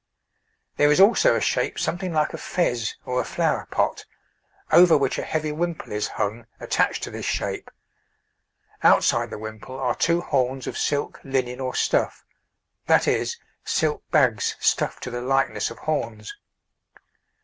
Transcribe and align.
]There 0.77 0.91
is 0.91 0.99
also 0.99 1.35
a 1.35 1.39
shape 1.41 1.77
something 1.77 2.11
like 2.11 2.33
a 2.33 2.39
fez 2.39 2.95
or 3.05 3.21
a 3.21 3.23
flower 3.23 3.67
pot, 3.69 4.05
over 4.71 4.97
which 4.97 5.19
a 5.19 5.23
heavy 5.23 5.51
wimple 5.51 5.91
is 5.91 6.07
hung, 6.07 6.47
attached 6.59 7.03
to 7.03 7.11
this 7.11 7.27
shape; 7.27 7.69
outside 8.81 9.29
the 9.29 9.37
wimple 9.37 9.79
are 9.79 9.93
two 9.93 10.21
horns 10.21 10.65
of 10.65 10.75
silk, 10.75 11.19
linen, 11.23 11.59
or 11.59 11.75
stuff 11.75 12.25
that 12.87 13.07
is, 13.07 13.37
silk 13.63 14.01
bags 14.09 14.55
stuffed 14.59 15.03
to 15.03 15.11
the 15.11 15.21
likeness 15.21 15.69
of 15.69 15.77
horns. 15.77 16.33